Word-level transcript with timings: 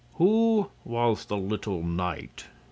"Who 0.15 0.71
was 0.83 1.25
the 1.25 1.37
little 1.37 1.83
knight?" 1.83 2.45